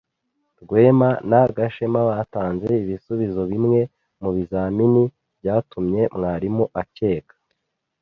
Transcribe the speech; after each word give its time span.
Rwema 0.63 1.09
na 1.29 1.41
Gashema 1.55 2.01
batanze 2.09 2.69
ibisubizo 2.83 3.41
bimwe 3.51 3.79
mubizamini 4.21 5.03
byatumye 5.39 6.01
mwarimu 6.15 6.63
akeka. 6.81 7.35